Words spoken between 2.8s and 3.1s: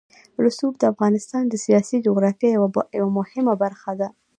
یوه